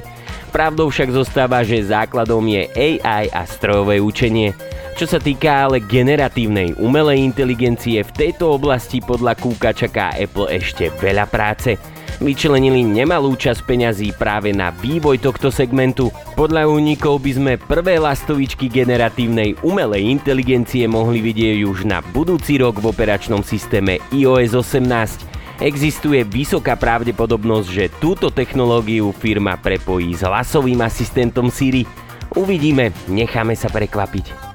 Pravdou 0.55 0.87
však 0.87 1.11
zostáva, 1.11 1.59
že 1.67 1.83
základom 1.83 2.47
je 2.47 2.71
AI 2.71 3.27
a 3.35 3.43
strojové 3.43 3.99
učenie. 3.99 4.55
Čo 4.95 5.17
sa 5.17 5.19
týka 5.19 5.67
ale 5.67 5.83
generatívnej 5.83 6.79
umelej 6.79 7.27
inteligencie, 7.27 8.07
v 8.07 8.11
tejto 8.15 8.55
oblasti 8.55 9.03
podľa 9.03 9.35
Kúka 9.35 9.75
čaká 9.75 10.15
Apple 10.15 10.47
ešte 10.47 10.87
veľa 10.95 11.27
práce 11.27 11.75
vyčlenili 12.21 12.85
nemalú 12.85 13.33
časť 13.33 13.65
peňazí 13.65 14.13
práve 14.15 14.53
na 14.53 14.69
vývoj 14.69 15.17
tohto 15.17 15.49
segmentu. 15.49 16.13
Podľa 16.37 16.69
únikov 16.69 17.19
by 17.25 17.31
sme 17.33 17.53
prvé 17.57 17.97
lastovičky 17.97 18.69
generatívnej 18.69 19.57
umelej 19.65 20.07
inteligencie 20.13 20.85
mohli 20.85 21.19
vidieť 21.19 21.65
už 21.65 21.89
na 21.89 22.05
budúci 22.13 22.61
rok 22.61 22.77
v 22.77 22.93
operačnom 22.93 23.41
systéme 23.41 23.97
iOS 24.13 24.53
18. 24.53 25.61
Existuje 25.61 26.25
vysoká 26.25 26.73
pravdepodobnosť, 26.77 27.67
že 27.69 27.93
túto 28.01 28.33
technológiu 28.33 29.13
firma 29.13 29.57
prepojí 29.57 30.13
s 30.17 30.25
hlasovým 30.25 30.81
asistentom 30.81 31.49
Siri. 31.49 31.85
Uvidíme, 32.33 32.95
necháme 33.09 33.53
sa 33.53 33.69
prekvapiť. 33.69 34.50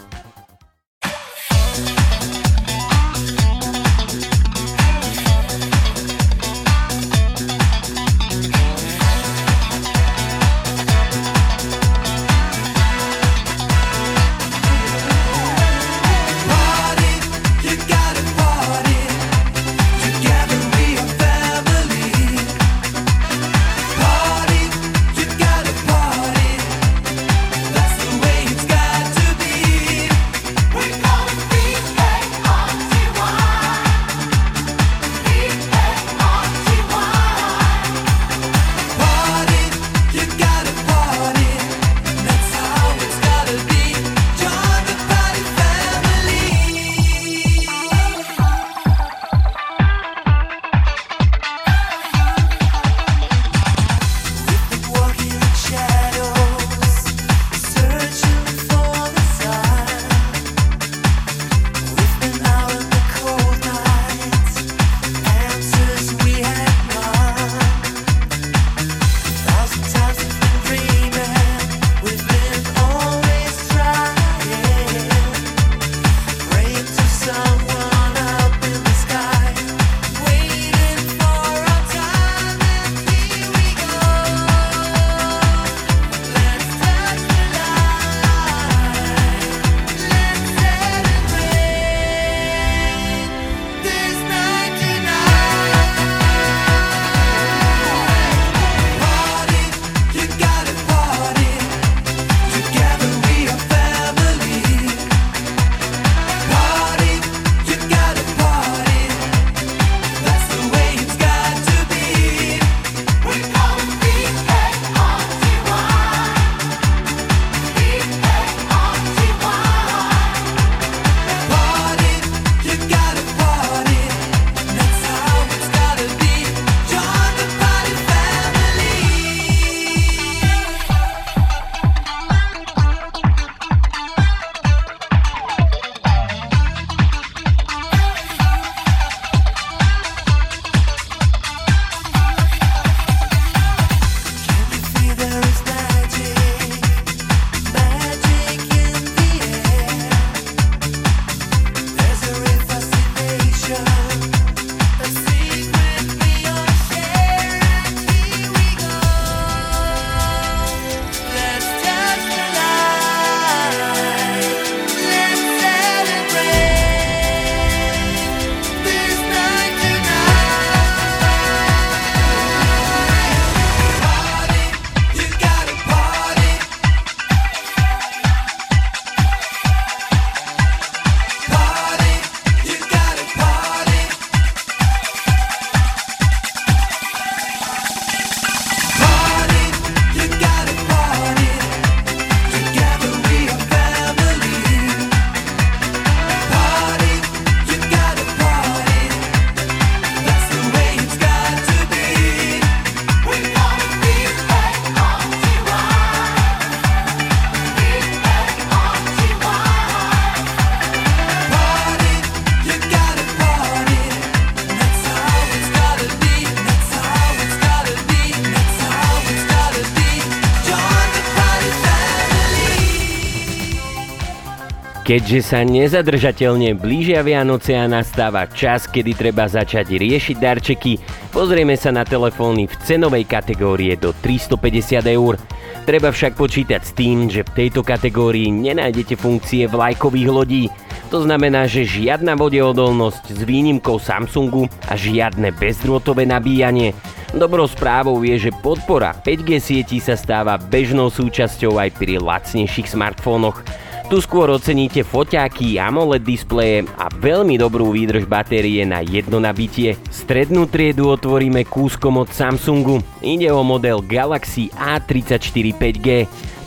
Keďže 225.07 225.39
sa 225.39 225.63
nezadržateľne 225.63 226.75
blížia 226.75 227.23
Vianoce 227.23 227.79
a 227.79 227.87
nastáva 227.87 228.51
čas, 228.51 228.91
kedy 228.91 229.15
treba 229.15 229.47
začať 229.47 229.95
riešiť 229.95 230.35
darčeky, 230.35 230.99
pozrieme 231.31 231.79
sa 231.79 231.95
na 231.95 232.03
telefóny 232.03 232.67
v 232.67 232.75
cenovej 232.83 233.23
kategórie 233.23 233.95
do 233.95 234.11
350 234.11 235.07
eur. 235.07 235.39
Treba 235.87 236.11
však 236.11 236.35
počítať 236.35 236.83
s 236.83 236.91
tým, 236.91 237.31
že 237.31 237.47
v 237.47 237.55
tejto 237.55 237.87
kategórii 237.87 238.51
nenájdete 238.51 239.15
funkcie 239.15 239.71
vlajkových 239.71 240.27
lodí. 240.27 240.67
To 241.15 241.23
znamená, 241.23 241.71
že 241.71 241.87
žiadna 241.87 242.35
vodeodolnosť 242.35 243.31
s 243.31 243.41
výnimkou 243.47 244.03
Samsungu 244.03 244.67
a 244.91 244.99
žiadne 244.99 245.55
bezdrôtové 245.55 246.27
nabíjanie. 246.27 246.99
Dobrou 247.31 247.71
správou 247.71 248.19
je, 248.27 248.51
že 248.51 248.59
podpora 248.59 249.15
5G 249.23 249.63
sietí 249.63 250.03
sa 250.03 250.19
stáva 250.19 250.59
bežnou 250.59 251.15
súčasťou 251.15 251.79
aj 251.79 251.95
pri 251.95 252.19
lacnejších 252.19 252.91
smartfónoch. 252.91 253.86
Tu 254.07 254.23
skôr 254.23 254.47
oceníte 254.55 255.03
foťáky, 255.03 255.83
AMOLED 255.83 256.23
displeje 256.23 256.87
a 256.95 257.11
veľmi 257.11 257.59
dobrú 257.59 257.91
výdrž 257.91 258.31
batérie 258.31 258.87
na 258.87 259.03
jedno 259.03 259.43
nabitie. 259.43 259.99
Strednú 260.15 260.71
triedu 260.71 261.11
otvoríme 261.11 261.67
kúskom 261.67 262.23
od 262.23 262.31
Samsungu. 262.31 263.03
Ide 263.19 263.51
o 263.51 263.67
model 263.67 263.99
Galaxy 264.07 264.71
A34 264.79 265.75
5G. 265.75 266.09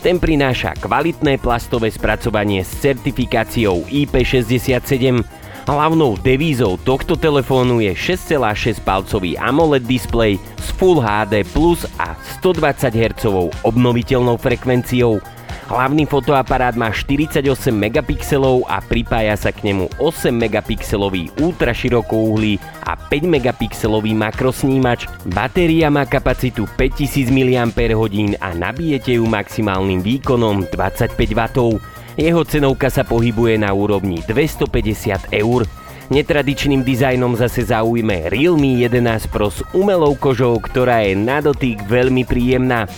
Ten 0.04 0.20
prináša 0.20 0.76
kvalitné 0.84 1.40
plastové 1.40 1.88
spracovanie 1.88 2.60
s 2.60 2.76
certifikáciou 2.76 3.88
IP67. 3.88 5.24
Hlavnou 5.64 6.20
devízou 6.20 6.76
tohto 6.76 7.16
telefónu 7.16 7.80
je 7.80 7.96
6,6 7.96 8.84
palcový 8.84 9.40
AMOLED 9.40 9.88
displej 9.88 10.36
s 10.60 10.76
Full 10.76 11.00
HD 11.00 11.48
Plus 11.56 11.88
a 11.96 12.12
120 12.36 12.92
Hz 12.92 13.24
obnoviteľnou 13.64 14.36
frekvenciou. 14.36 15.39
Hlavný 15.70 16.02
fotoaparát 16.02 16.74
má 16.74 16.90
48 16.90 17.46
megapixelov 17.70 18.66
a 18.66 18.82
pripája 18.82 19.38
sa 19.38 19.54
k 19.54 19.70
nemu 19.70 19.86
8 20.02 20.34
megapixelový 20.34 21.30
ultraširokouhlý 21.38 22.58
a 22.82 22.98
5 22.98 23.30
megapixelový 23.30 24.10
makrosnímač. 24.18 25.06
Batéria 25.30 25.86
má 25.86 26.10
kapacitu 26.10 26.66
5000 26.74 27.30
mAh 27.30 27.70
a 28.42 28.50
nabijete 28.50 29.14
ju 29.14 29.30
maximálnym 29.30 30.02
výkonom 30.02 30.66
25 30.74 31.14
W. 31.38 31.40
Jeho 32.18 32.42
cenovka 32.42 32.90
sa 32.90 33.06
pohybuje 33.06 33.62
na 33.62 33.70
úrovni 33.70 34.26
250 34.26 35.30
eur. 35.30 35.70
Netradičným 36.10 36.82
dizajnom 36.82 37.38
zase 37.38 37.62
zaujme 37.70 38.26
Realme 38.26 38.74
11 38.74 39.30
Pro 39.30 39.46
s 39.46 39.62
umelou 39.70 40.18
kožou, 40.18 40.58
ktorá 40.58 41.06
je 41.06 41.14
na 41.14 41.38
dotyk 41.38 41.86
veľmi 41.86 42.26
príjemná. 42.26 42.90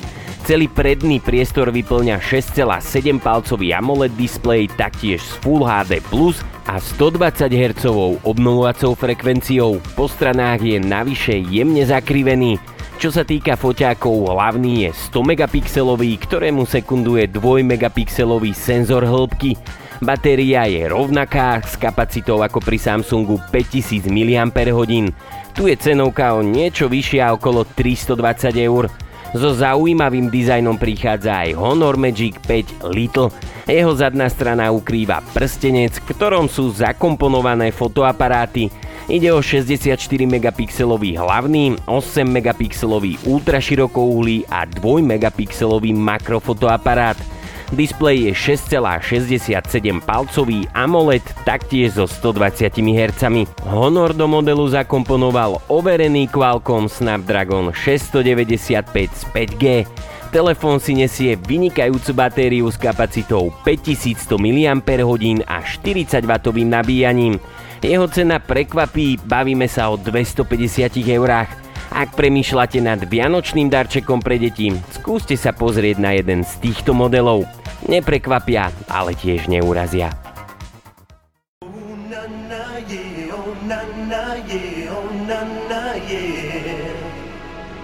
Celý 0.42 0.66
predný 0.66 1.22
priestor 1.22 1.70
vyplňa 1.70 2.18
6,7 2.18 3.22
palcový 3.22 3.70
AMOLED 3.78 4.18
displej, 4.18 4.66
taktiež 4.74 5.22
s 5.22 5.38
Full 5.38 5.62
HD 5.62 6.02
Plus 6.10 6.42
a 6.66 6.82
120 6.82 7.46
Hz 7.46 7.86
obnovovacou 8.26 8.98
frekvenciou. 8.98 9.78
Po 9.94 10.10
stranách 10.10 10.66
je 10.66 10.82
navyše 10.82 11.38
jemne 11.46 11.86
zakrivený. 11.86 12.58
Čo 12.98 13.14
sa 13.14 13.22
týka 13.22 13.54
foťákov, 13.54 14.34
hlavný 14.34 14.86
je 14.86 14.90
100 15.14 15.30
megapixelový, 15.30 16.10
ktorému 16.18 16.66
sekunduje 16.66 17.30
2 17.30 17.62
megapixelový 17.62 18.50
senzor 18.50 19.06
hĺbky. 19.06 19.54
Batéria 20.02 20.66
je 20.66 20.90
rovnaká 20.90 21.62
s 21.62 21.78
kapacitou 21.78 22.42
ako 22.42 22.58
pri 22.58 22.82
Samsungu 22.82 23.38
5000 23.54 24.10
mAh. 24.10 24.50
Tu 25.54 25.62
je 25.70 25.76
cenovka 25.78 26.34
o 26.34 26.42
niečo 26.42 26.90
vyššia 26.90 27.30
okolo 27.30 27.62
320 27.62 28.58
eur. 28.58 28.90
So 29.32 29.56
zaujímavým 29.56 30.28
dizajnom 30.28 30.76
prichádza 30.76 31.48
aj 31.48 31.56
Honor 31.56 31.96
Magic 31.96 32.36
5 32.44 32.84
Little. 32.92 33.32
Jeho 33.64 33.96
zadná 33.96 34.28
strana 34.28 34.68
ukrýva 34.68 35.24
prstenec, 35.32 35.96
v 36.04 36.12
ktorom 36.12 36.52
sú 36.52 36.68
zakomponované 36.68 37.72
fotoaparáty. 37.72 38.68
Ide 39.08 39.32
o 39.32 39.40
64 39.40 39.96
megapixelový 40.28 41.16
hlavný, 41.16 41.80
8 41.88 42.28
megapixelový 42.28 43.24
ultraširokouhlý 43.24 44.52
a 44.52 44.68
2 44.68 45.00
megapixelový 45.00 45.96
makrofotoaparát. 45.96 47.16
Displej 47.72 48.28
je 48.28 48.32
6,67 48.36 50.04
palcový 50.04 50.68
AMOLED 50.76 51.24
taktiež 51.48 51.96
so 51.96 52.04
120 52.04 52.68
Hz. 52.68 53.48
Honor 53.64 54.12
do 54.12 54.28
modelu 54.28 54.68
zakomponoval 54.68 55.56
overený 55.72 56.28
Qualcomm 56.28 56.92
Snapdragon 56.92 57.72
695 57.72 59.08
z 59.16 59.22
5G. 59.24 59.64
Telefón 60.28 60.84
si 60.84 60.92
nesie 60.92 61.32
vynikajúcu 61.32 62.12
batériu 62.12 62.68
s 62.68 62.76
kapacitou 62.76 63.48
5100 63.64 64.36
mAh 64.36 65.44
a 65.48 65.64
40W 65.64 66.68
nabíjaním. 66.68 67.40
Jeho 67.80 68.04
cena 68.04 68.36
prekvapí, 68.36 69.16
bavíme 69.24 69.64
sa 69.64 69.88
o 69.88 69.96
250 69.96 71.00
eurách. 71.08 71.61
Ak 71.92 72.16
premýšľate 72.16 72.80
nad 72.80 73.04
vianočným 73.04 73.68
darčekom 73.68 74.24
pre 74.24 74.40
deti, 74.40 74.72
skúste 74.96 75.36
sa 75.36 75.52
pozrieť 75.52 76.00
na 76.00 76.16
jeden 76.16 76.40
z 76.40 76.52
týchto 76.64 76.96
modelov. 76.96 77.44
Neprekvapia, 77.84 78.72
ale 78.88 79.12
tiež 79.12 79.44
neurazia. 79.52 80.08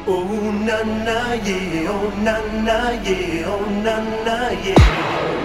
Oh 0.09 0.41
na 0.65 0.81
na 1.05 1.37
yeah, 1.45 1.93
oh 1.93 2.09
na 2.25 2.41
na 2.65 2.97
yeah, 3.05 3.45
oh 3.45 3.69
na 3.85 3.97
na 4.25 4.41
yeah. 4.65 5.38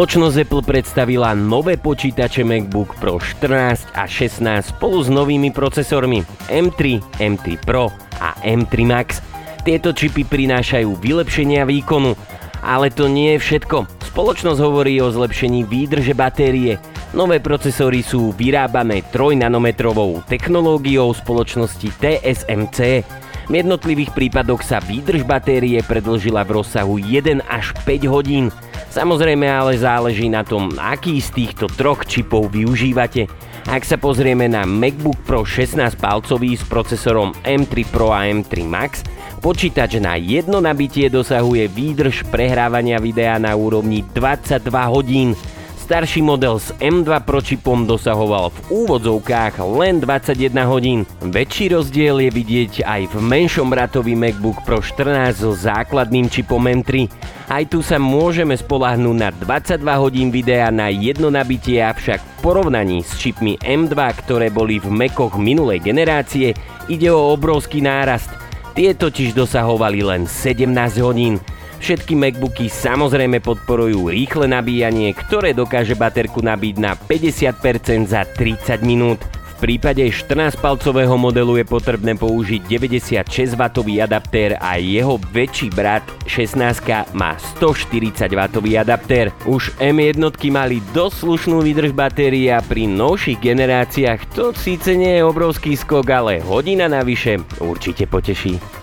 Spoločnosť 0.00 0.48
Apple 0.48 0.64
predstavila 0.64 1.36
nové 1.36 1.76
počítače 1.76 2.40
MacBook 2.40 2.96
Pro 3.04 3.20
14 3.20 3.92
a 3.92 4.08
16 4.08 4.72
spolu 4.72 5.04
s 5.04 5.12
novými 5.12 5.52
procesormi 5.52 6.24
M3, 6.48 7.04
M3 7.20 7.60
Pro 7.60 7.92
a 8.16 8.32
M3 8.40 8.88
Max. 8.88 9.20
Tieto 9.60 9.92
čipy 9.92 10.24
prinášajú 10.24 10.96
vylepšenia 11.04 11.68
výkonu, 11.68 12.16
ale 12.64 12.88
to 12.88 13.12
nie 13.12 13.36
je 13.36 13.44
všetko. 13.44 13.84
Spoločnosť 14.16 14.60
hovorí 14.64 14.96
o 15.04 15.12
zlepšení 15.12 15.68
výdrže 15.68 16.16
batérie. 16.16 16.80
Nové 17.12 17.36
procesory 17.36 18.00
sú 18.00 18.32
vyrábané 18.32 19.04
3 19.12 19.44
nanometrovou 19.44 20.24
technológiou 20.24 21.12
spoločnosti 21.12 21.92
TSMC. 22.00 23.04
V 23.50 23.58
jednotlivých 23.58 24.14
prípadoch 24.14 24.62
sa 24.62 24.78
výdrž 24.78 25.26
batérie 25.26 25.82
predlžila 25.82 26.46
v 26.46 26.62
rozsahu 26.62 27.02
1 27.02 27.42
až 27.50 27.74
5 27.82 28.06
hodín. 28.06 28.54
Samozrejme 28.94 29.42
ale 29.42 29.74
záleží 29.74 30.30
na 30.30 30.46
tom, 30.46 30.70
aký 30.78 31.18
z 31.18 31.34
týchto 31.34 31.66
troch 31.66 32.06
čipov 32.06 32.54
využívate. 32.54 33.26
Ak 33.66 33.82
sa 33.82 33.98
pozrieme 33.98 34.46
na 34.46 34.62
MacBook 34.62 35.18
Pro 35.26 35.42
16 35.42 35.82
palcový 35.98 36.54
s 36.54 36.62
procesorom 36.62 37.34
M3 37.42 37.90
Pro 37.90 38.14
a 38.14 38.30
M3 38.30 38.62
Max, 38.62 39.02
počítač 39.42 39.98
na 39.98 40.14
jedno 40.14 40.62
nabitie 40.62 41.10
dosahuje 41.10 41.66
výdrž 41.74 42.30
prehrávania 42.30 43.02
videa 43.02 43.34
na 43.42 43.58
úrovni 43.58 44.06
22 44.14 44.62
hodín. 44.86 45.34
Starší 45.90 46.22
model 46.22 46.62
s 46.62 46.70
M2 46.78 47.10
Pro 47.26 47.42
čipom 47.42 47.82
dosahoval 47.82 48.54
v 48.54 48.86
úvodzovkách 48.86 49.58
len 49.74 49.98
21 49.98 50.62
hodín. 50.70 51.02
Väčší 51.18 51.74
rozdiel 51.74 52.22
je 52.22 52.30
vidieť 52.30 52.86
aj 52.86 53.10
v 53.10 53.18
menšom 53.18 53.66
bratovi 53.66 54.14
MacBook 54.14 54.62
Pro 54.62 54.78
14 54.78 55.42
so 55.42 55.50
základným 55.50 56.30
čipom 56.30 56.62
M3. 56.62 57.10
Aj 57.50 57.66
tu 57.66 57.82
sa 57.82 57.98
môžeme 57.98 58.54
spolahnúť 58.54 59.16
na 59.18 59.34
22 59.34 59.82
hodín 59.98 60.30
videa 60.30 60.70
na 60.70 60.94
jedno 60.94 61.26
nabitie, 61.26 61.82
avšak 61.82 62.22
v 62.22 62.34
porovnaní 62.38 63.02
s 63.02 63.18
čipmi 63.18 63.58
M2, 63.58 63.98
ktoré 64.22 64.46
boli 64.46 64.78
v 64.78 64.94
Macoch 64.94 65.42
minulej 65.42 65.82
generácie, 65.82 66.54
ide 66.86 67.10
o 67.10 67.34
obrovský 67.34 67.82
nárast. 67.82 68.30
Tie 68.78 68.94
totiž 68.94 69.34
dosahovali 69.34 70.06
len 70.06 70.30
17 70.30 70.70
hodín. 71.02 71.42
Všetky 71.80 72.12
MacBooky 72.12 72.68
samozrejme 72.68 73.40
podporujú 73.40 74.12
rýchle 74.12 74.44
nabíjanie, 74.44 75.16
ktoré 75.16 75.56
dokáže 75.56 75.96
baterku 75.96 76.44
nabiť 76.44 76.74
na 76.76 76.92
50% 76.92 78.04
za 78.04 78.28
30 78.28 78.84
minút. 78.84 79.16
V 79.56 79.68
prípade 79.68 80.04
14-palcového 80.04 81.16
modelu 81.16 81.60
je 81.60 81.64
potrebné 81.68 82.16
použiť 82.16 82.64
96W 82.64 84.00
adaptér 84.00 84.60
a 84.60 84.76
jeho 84.76 85.16
väčší 85.32 85.72
brat 85.72 86.04
16 86.28 87.12
má 87.16 87.36
140W 87.60 88.76
adaptér. 88.76 89.32
Už 89.48 89.72
M1 89.80 90.20
mali 90.52 90.84
dosť 90.92 91.16
slušnú 91.16 91.64
výdrž 91.64 91.96
batérie 91.96 92.52
a 92.52 92.64
pri 92.64 92.88
novších 92.88 93.40
generáciách 93.40 94.20
to 94.36 94.52
síce 94.52 94.96
nie 94.96 95.20
je 95.20 95.24
obrovský 95.24 95.76
skok, 95.76 96.08
ale 96.08 96.44
hodina 96.44 96.88
navyše 96.88 97.40
určite 97.60 98.04
poteší. 98.04 98.79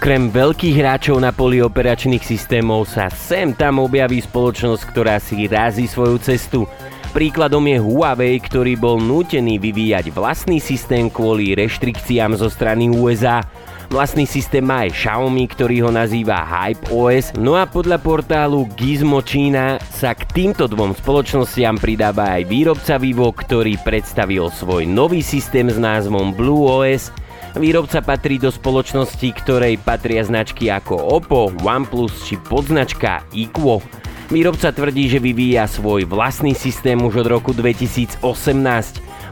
Okrem 0.00 0.32
veľkých 0.32 0.80
hráčov 0.80 1.20
na 1.20 1.28
poli 1.28 1.60
operačných 1.60 2.24
systémov 2.24 2.88
sa 2.88 3.12
sem 3.12 3.52
tam 3.52 3.84
objaví 3.84 4.16
spoločnosť, 4.24 4.82
ktorá 4.88 5.20
si 5.20 5.44
razí 5.44 5.84
svoju 5.84 6.16
cestu. 6.24 6.64
Príkladom 7.12 7.60
je 7.68 7.76
Huawei, 7.84 8.40
ktorý 8.40 8.80
bol 8.80 8.96
nútený 8.96 9.60
vyvíjať 9.60 10.08
vlastný 10.08 10.56
systém 10.56 11.12
kvôli 11.12 11.52
reštrikciám 11.52 12.32
zo 12.32 12.48
strany 12.48 12.88
USA. 12.88 13.44
Vlastný 13.92 14.24
systém 14.24 14.64
má 14.64 14.88
aj 14.88 15.04
Xiaomi, 15.04 15.44
ktorý 15.52 15.84
ho 15.84 15.92
nazýva 15.92 16.48
Hype 16.48 16.88
OS, 16.88 17.36
no 17.36 17.60
a 17.60 17.68
podľa 17.68 18.00
portálu 18.00 18.72
Gizmo 18.80 19.20
Čína 19.20 19.84
sa 19.84 20.16
k 20.16 20.24
týmto 20.32 20.64
dvom 20.64 20.96
spoločnostiam 20.96 21.76
pridáva 21.76 22.40
aj 22.40 22.48
výrobca 22.48 22.96
Vivo, 22.96 23.28
ktorý 23.36 23.76
predstavil 23.84 24.48
svoj 24.48 24.88
nový 24.88 25.20
systém 25.20 25.68
s 25.68 25.76
názvom 25.76 26.32
Blue 26.32 26.72
OS. 26.72 27.12
Výrobca 27.58 27.98
patrí 27.98 28.38
do 28.38 28.54
spoločnosti, 28.54 29.26
ktorej 29.42 29.82
patria 29.82 30.22
značky 30.22 30.70
ako 30.70 30.94
Oppo, 31.18 31.50
OnePlus 31.50 32.22
či 32.22 32.38
podznačka 32.38 33.26
Equo. 33.34 33.82
Výrobca 34.30 34.70
tvrdí, 34.70 35.10
že 35.10 35.18
vyvíja 35.18 35.66
svoj 35.66 36.06
vlastný 36.06 36.54
systém 36.54 36.94
už 37.02 37.26
od 37.26 37.28
roku 37.28 37.50
2018 37.50 38.22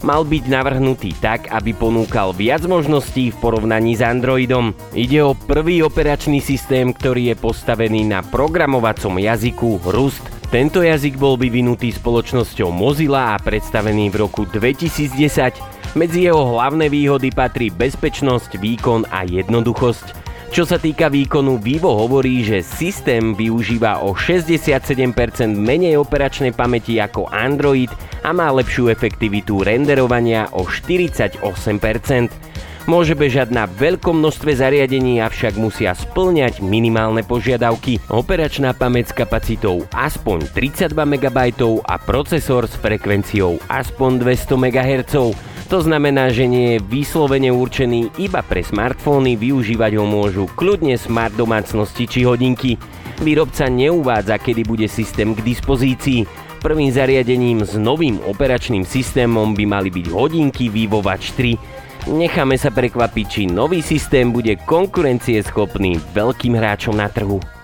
mal 0.02 0.26
byť 0.26 0.44
navrhnutý 0.50 1.14
tak, 1.22 1.46
aby 1.54 1.70
ponúkal 1.74 2.34
viac 2.34 2.66
možností 2.66 3.30
v 3.30 3.38
porovnaní 3.38 3.94
s 3.94 4.02
Androidom. 4.02 4.74
Ide 4.98 5.22
o 5.22 5.38
prvý 5.38 5.86
operačný 5.86 6.42
systém, 6.42 6.90
ktorý 6.90 7.34
je 7.34 7.36
postavený 7.38 8.02
na 8.10 8.26
programovacom 8.26 9.22
jazyku 9.22 9.78
Rust. 9.94 10.26
Tento 10.50 10.82
jazyk 10.82 11.14
bol 11.20 11.38
vyvinutý 11.38 11.94
spoločnosťou 11.94 12.74
Mozilla 12.74 13.36
a 13.36 13.42
predstavený 13.42 14.10
v 14.10 14.26
roku 14.26 14.42
2010. 14.50 15.78
Medzi 15.97 16.28
jeho 16.28 16.45
hlavné 16.57 16.93
výhody 16.93 17.32
patrí 17.32 17.72
bezpečnosť, 17.72 18.61
výkon 18.61 19.09
a 19.09 19.24
jednoduchosť. 19.24 20.28
Čo 20.49 20.64
sa 20.64 20.80
týka 20.80 21.12
výkonu, 21.12 21.61
Vivo 21.61 21.93
hovorí, 21.93 22.41
že 22.45 22.64
systém 22.64 23.36
využíva 23.36 24.01
o 24.05 24.16
67% 24.16 25.49
menej 25.53 26.01
operačnej 26.01 26.57
pamäti 26.57 26.97
ako 27.01 27.28
Android 27.28 27.93
a 28.24 28.32
má 28.32 28.49
lepšiu 28.53 28.89
efektivitu 28.89 29.61
renderovania 29.61 30.49
o 30.57 30.64
48%. 30.64 31.36
Môže 32.89 33.12
bežať 33.12 33.53
na 33.53 33.68
veľkom 33.68 34.16
množstve 34.24 34.57
zariadení, 34.64 35.20
avšak 35.20 35.61
musia 35.61 35.93
splňať 35.93 36.64
minimálne 36.64 37.20
požiadavky. 37.20 38.01
Operačná 38.09 38.72
pamäť 38.72 39.12
s 39.12 39.16
kapacitou 39.20 39.84
aspoň 39.93 40.49
32 40.57 40.97
MB 40.97 41.39
a 41.84 41.95
procesor 42.01 42.64
s 42.64 42.72
frekvenciou 42.80 43.61
aspoň 43.68 44.24
200 44.24 44.57
MHz. 44.57 45.14
To 45.68 45.84
znamená, 45.84 46.32
že 46.32 46.48
nie 46.48 46.80
je 46.80 46.84
vyslovene 46.88 47.52
určený 47.52 48.16
iba 48.16 48.40
pre 48.40 48.64
smartfóny, 48.64 49.36
využívať 49.36 50.00
ho 50.00 50.08
môžu 50.08 50.48
kľudne 50.56 50.96
smart 50.96 51.36
domácnosti 51.36 52.08
či 52.08 52.24
hodinky. 52.24 52.80
Výrobca 53.20 53.68
neuvádza, 53.68 54.40
kedy 54.40 54.64
bude 54.64 54.88
systém 54.88 55.36
k 55.36 55.44
dispozícii. 55.44 56.24
Prvým 56.64 56.88
zariadením 56.88 57.68
s 57.68 57.76
novým 57.76 58.16
operačným 58.24 58.88
systémom 58.88 59.52
by 59.52 59.64
mali 59.68 59.92
byť 59.92 60.06
hodinky 60.08 60.72
Vivo 60.72 61.04
Watch 61.04 61.36
3. 61.36 62.16
Necháme 62.16 62.56
sa 62.56 62.72
prekvapiť, 62.72 63.26
či 63.28 63.42
nový 63.44 63.84
systém 63.84 64.32
bude 64.32 64.56
konkurencieschopný 64.64 66.00
veľkým 66.16 66.56
hráčom 66.56 66.96
na 66.96 67.12
trhu. 67.12 67.57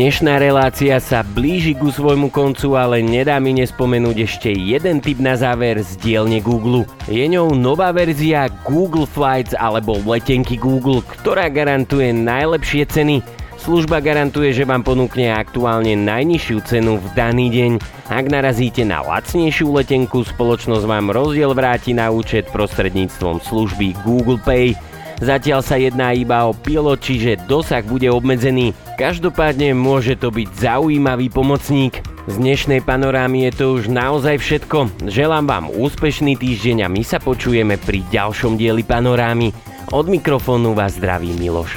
Dnešná 0.00 0.40
relácia 0.40 0.96
sa 0.96 1.20
blíži 1.20 1.76
ku 1.76 1.92
svojmu 1.92 2.32
koncu, 2.32 2.72
ale 2.72 3.04
nedá 3.04 3.36
mi 3.36 3.52
nespomenúť 3.52 4.16
ešte 4.24 4.48
jeden 4.48 4.96
tip 5.04 5.20
na 5.20 5.36
záver 5.36 5.76
z 5.84 6.00
dielne 6.00 6.40
Google. 6.40 6.88
Je 7.04 7.20
ňou 7.28 7.52
nová 7.52 7.92
verzia 7.92 8.48
Google 8.64 9.04
Flights 9.04 9.52
alebo 9.52 10.00
letenky 10.00 10.56
Google, 10.56 11.04
ktorá 11.04 11.52
garantuje 11.52 12.16
najlepšie 12.16 12.88
ceny. 12.88 13.20
Služba 13.60 14.00
garantuje, 14.00 14.56
že 14.56 14.64
vám 14.64 14.80
ponúkne 14.88 15.36
aktuálne 15.36 15.92
najnižšiu 16.00 16.64
cenu 16.64 16.96
v 16.96 17.06
daný 17.12 17.52
deň. 17.52 17.72
Ak 18.08 18.24
narazíte 18.32 18.88
na 18.88 19.04
lacnejšiu 19.04 19.68
letenku, 19.68 20.24
spoločnosť 20.24 20.88
vám 20.88 21.12
rozdiel 21.12 21.52
vráti 21.52 21.92
na 21.92 22.08
účet 22.08 22.48
prostredníctvom 22.48 23.44
služby 23.44 24.00
Google 24.00 24.40
Pay. 24.40 24.80
Zatiaľ 25.20 25.60
sa 25.60 25.76
jedná 25.76 26.16
iba 26.16 26.48
o 26.48 26.56
pilot, 26.56 27.04
čiže 27.04 27.44
dosah 27.44 27.84
bude 27.84 28.08
obmedzený. 28.08 28.72
Každopádne 28.96 29.76
môže 29.76 30.16
to 30.16 30.32
byť 30.32 30.48
zaujímavý 30.56 31.28
pomocník. 31.28 32.00
Z 32.24 32.40
dnešnej 32.40 32.80
panorámy 32.80 33.44
je 33.48 33.52
to 33.52 33.64
už 33.76 33.92
naozaj 33.92 34.40
všetko. 34.40 35.08
Želám 35.12 35.44
vám 35.44 35.64
úspešný 35.68 36.40
týždeň 36.40 36.84
a 36.84 36.88
my 36.88 37.04
sa 37.04 37.20
počujeme 37.20 37.76
pri 37.76 38.00
ďalšom 38.08 38.56
dieli 38.56 38.80
panorámy. 38.80 39.52
Od 39.92 40.08
mikrofónu 40.08 40.72
vás 40.72 40.96
zdraví 40.96 41.36
Miloš. 41.36 41.76